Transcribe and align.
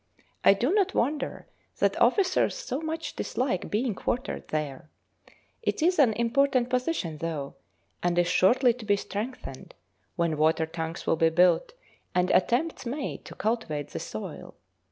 I 0.43 0.55
do 0.55 0.73
not 0.73 0.95
wonder 0.95 1.45
that 1.77 2.01
officers 2.01 2.55
so 2.57 2.81
much 2.81 3.15
dislike 3.15 3.69
being 3.69 3.93
quartered 3.93 4.47
there. 4.47 4.89
It 5.61 5.83
is 5.83 5.99
an 5.99 6.13
important 6.13 6.71
position 6.71 7.19
though, 7.19 7.53
and 8.01 8.17
is 8.17 8.25
shortly 8.25 8.73
to 8.73 8.85
be 8.85 8.95
strengthened, 8.95 9.75
when 10.15 10.37
water 10.37 10.65
tanks 10.65 11.05
will 11.05 11.17
be 11.17 11.29
built, 11.29 11.73
and 12.15 12.31
attempts 12.31 12.83
made 12.83 13.25
to 13.25 13.35
cultivate 13.35 13.89
the 13.89 13.99
soil. 13.99 14.55